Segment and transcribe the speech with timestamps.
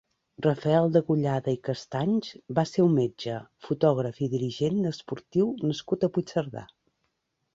[0.43, 3.35] Rafael Degollada i Castanys va ser un metge,
[3.67, 6.65] fotògraf i dirigent esportiu nascut a Puigcerdà.